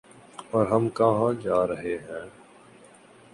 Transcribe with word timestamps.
اورہم 0.51 0.83
کہاں 0.89 1.31
جارہے 1.43 1.95
ہیں؟ 1.97 2.25